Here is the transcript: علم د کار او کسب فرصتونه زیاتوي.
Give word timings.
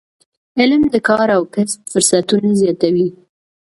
علم 0.59 0.81
د 0.93 0.95
کار 1.07 1.27
او 1.37 1.43
کسب 1.53 1.79
فرصتونه 1.91 2.49
زیاتوي. 2.61 3.07